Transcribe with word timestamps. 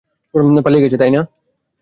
পালিয়ে 0.65 0.83
গেছে, 0.83 0.97
তাই 0.97 1.11
না? 1.11 1.21